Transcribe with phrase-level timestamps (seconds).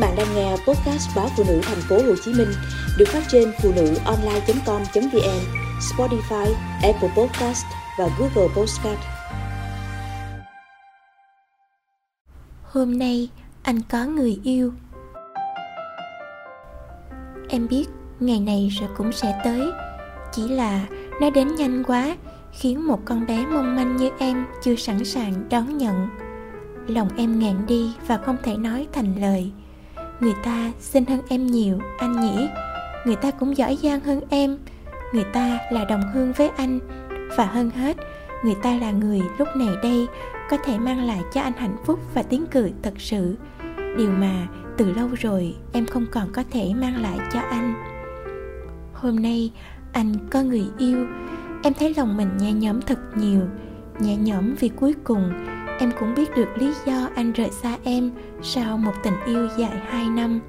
[0.00, 2.48] bạn đang nghe podcast báo phụ nữ thành phố Hồ Chí Minh
[2.98, 5.40] được phát trên phụ nữ online.com.vn,
[5.80, 7.64] Spotify, Apple Podcast
[7.98, 9.00] và Google Podcast.
[12.62, 13.28] Hôm nay
[13.62, 14.72] anh có người yêu.
[17.48, 17.84] Em biết
[18.20, 19.70] ngày này rồi cũng sẽ tới,
[20.32, 20.86] chỉ là
[21.20, 22.16] nó đến nhanh quá,
[22.52, 26.08] khiến một con bé mong manh như em chưa sẵn sàng đón nhận.
[26.86, 29.52] Lòng em ngạn đi và không thể nói thành lời
[30.20, 32.48] người ta xinh hơn em nhiều, anh nhỉ?
[33.04, 34.58] Người ta cũng giỏi giang hơn em.
[35.14, 36.78] Người ta là đồng hương với anh.
[37.36, 37.96] Và hơn hết,
[38.44, 40.06] người ta là người lúc này đây
[40.50, 43.36] có thể mang lại cho anh hạnh phúc và tiếng cười thật sự.
[43.96, 47.74] Điều mà từ lâu rồi em không còn có thể mang lại cho anh.
[48.92, 49.52] Hôm nay,
[49.92, 51.06] anh có người yêu.
[51.62, 53.40] Em thấy lòng mình nhẹ nhõm thật nhiều.
[54.00, 55.32] Nhẹ nhõm vì cuối cùng
[55.80, 58.10] em cũng biết được lý do anh rời xa em
[58.42, 60.40] sau một tình yêu dài hai năm.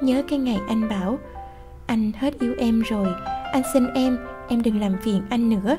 [0.00, 1.18] Nhớ cái ngày anh bảo,
[1.86, 3.08] anh hết yêu em rồi,
[3.52, 5.76] anh xin em em đừng làm phiền anh nữa.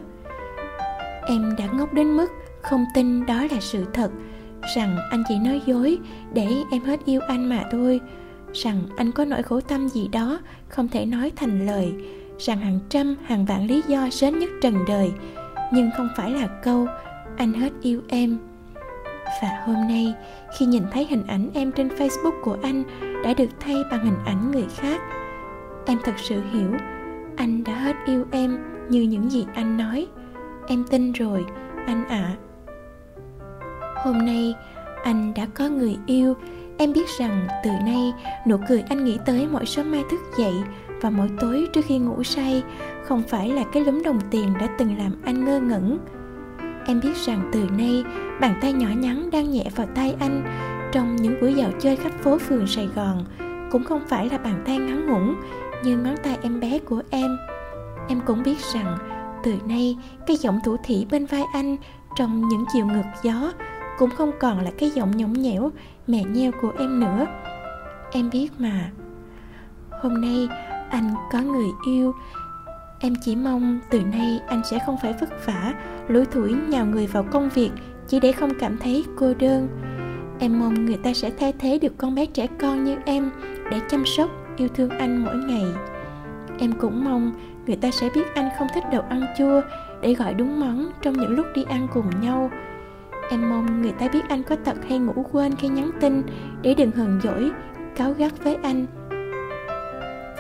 [1.28, 2.28] Em đã ngốc đến mức
[2.62, 4.12] không tin đó là sự thật,
[4.76, 5.98] rằng anh chỉ nói dối
[6.34, 8.00] để em hết yêu anh mà thôi,
[8.54, 11.94] rằng anh có nỗi khổ tâm gì đó không thể nói thành lời,
[12.40, 15.12] rằng hàng trăm, hàng vạn lý do sến nhất trần đời,
[15.74, 16.88] nhưng không phải là câu
[17.38, 18.38] anh hết yêu em
[19.42, 20.14] và hôm nay,
[20.58, 22.84] khi nhìn thấy hình ảnh em trên facebook của anh
[23.24, 25.02] đã được thay bằng hình ảnh người khác,
[25.86, 26.72] em thật sự hiểu.
[27.36, 30.08] Anh đã hết yêu em như những gì anh nói.
[30.68, 31.46] Em tin rồi,
[31.86, 32.18] anh ạ.
[32.18, 32.36] À.
[34.04, 34.56] hôm nay,
[35.04, 36.34] anh đã có người yêu.
[36.78, 38.14] Em biết rằng từ nay,
[38.48, 40.54] nụ cười anh nghĩ tới mỗi sớm mai thức dậy
[41.02, 42.64] và mỗi tối trước khi ngủ say
[43.04, 45.98] không phải là cái lúm đồng tiền đã từng làm anh ngơ ngẩn
[46.88, 48.04] em biết rằng từ nay,
[48.42, 50.44] bàn tay nhỏ nhắn đang nhẹ vào tay anh
[50.92, 53.26] trong những buổi dạo chơi khắp phố phường sài gòn.
[53.72, 55.36] Cũng không phải là bàn tay ngắn ngủn
[55.84, 57.38] như ngón tay em bé của em.
[58.10, 58.98] Em cũng biết rằng,
[59.44, 59.98] từ nay,
[60.28, 61.78] cái giọng thủ thỉ bên vai anh
[62.16, 63.52] trong những chiều ngược gió
[63.98, 65.72] cũng không còn là cái giọng nhõng nhẽo
[66.08, 67.26] mẹ nheo của em nữa.
[68.12, 68.92] Em biết mà.
[70.02, 70.50] Hôm nay,
[70.90, 72.14] anh có người yêu.
[73.00, 75.74] Em chỉ mong từ nay anh sẽ không phải vất vả
[76.08, 77.72] lủi thủi nhào người vào công việc
[78.08, 79.68] chỉ để không cảm thấy cô đơn.
[80.40, 83.32] Em mong người ta sẽ thay thế được con bé trẻ con như em
[83.72, 85.66] để chăm sóc, yêu thương anh mỗi ngày.
[86.60, 87.32] Em cũng mong
[87.68, 89.62] người ta sẽ biết anh không thích đồ ăn chua
[90.02, 92.52] để gọi đúng món trong những lúc đi ăn cùng nhau.
[93.30, 96.24] Em mong người ta biết anh có tật hay ngủ quên khi nhắn tin
[96.62, 97.52] để đừng hờn dỗi,
[97.96, 98.86] cáu gắt với anh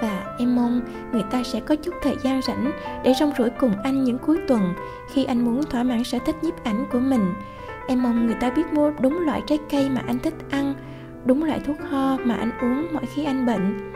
[0.01, 0.81] và em mong
[1.11, 2.71] người ta sẽ có chút thời gian rảnh
[3.03, 4.73] để rong ruổi cùng anh những cuối tuần.
[5.13, 7.33] Khi anh muốn thỏa mãn sở thích nhiếp ảnh của mình,
[7.87, 10.73] em mong người ta biết mua đúng loại trái cây mà anh thích ăn,
[11.25, 13.91] đúng loại thuốc ho mà anh uống mỗi khi anh bệnh.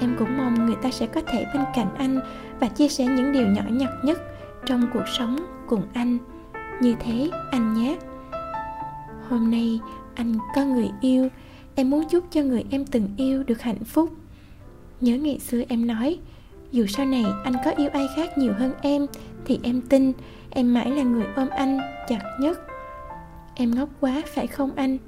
[0.00, 2.20] Em cũng mong người ta sẽ có thể bên cạnh anh
[2.60, 4.18] và chia sẻ những điều nhỏ nhặt nhất
[4.66, 6.18] trong cuộc sống cùng anh.
[6.80, 7.96] Như thế, anh nhé.
[9.28, 9.80] Hôm nay,
[10.14, 11.28] anh có người yêu.
[11.74, 14.10] Em muốn chúc cho người em từng yêu được hạnh phúc
[15.00, 16.18] nhớ ngày xưa em nói,
[16.70, 19.06] dù sau này anh có yêu ai khác nhiều hơn em,
[19.44, 20.12] thì em tin
[20.50, 21.78] em mãi là người ôm anh
[22.08, 22.60] chặt nhất.
[23.54, 24.98] Em ngốc quá, phải không anh?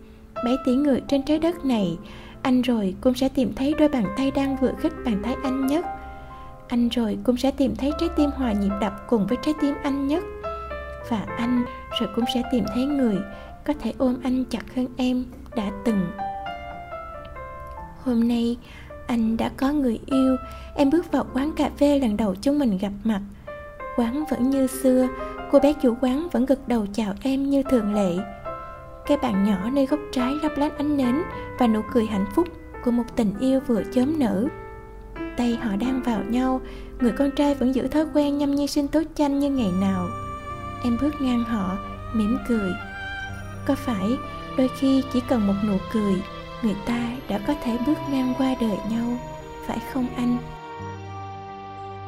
[0.45, 1.99] Bảy tỷ người trên trái đất này,
[2.43, 5.67] anh rồi cũng sẽ tìm thấy đôi bàn tay đang vừa khích bàn tay anh
[5.67, 5.85] nhất.
[6.69, 9.75] Anh rồi cũng sẽ tìm thấy trái tim hòa nhịp đập cùng với trái tim
[9.83, 10.25] anh nhất.
[11.11, 11.65] Và anh
[12.01, 13.17] rồi cũng sẽ tìm thấy người
[13.65, 15.25] có thể ôm anh chặt hơn em
[15.57, 16.07] đã từng.
[18.03, 18.57] Hôm nay
[19.07, 20.37] anh đã có người yêu.
[20.75, 23.21] Em bước vào quán cà phê lần đầu chúng mình gặp mặt.
[23.97, 25.09] Quán vẫn như xưa,
[25.51, 28.17] cô bé chủ quán vẫn gật đầu chào em như thường lệ.
[29.07, 31.23] Cái bàn nhỏ nơi góc trái lấp lánh ánh nến
[31.59, 32.49] và nụ cười hạnh phúc
[32.85, 34.47] của một tình yêu vừa chớm nở.
[35.37, 36.61] Tay họ đang vào nhau,
[37.01, 40.09] người con trai vẫn giữ thói quen nhâm nhi sinh tố chanh như ngày nào.
[40.85, 41.79] Em bước ngang họ,
[42.13, 42.73] mỉm cười.
[43.67, 44.17] Có phải
[44.59, 46.23] đôi khi chỉ cần một nụ cười
[46.63, 49.19] người ta đã có thể bước ngang qua đời nhau
[49.67, 50.39] phải không anh?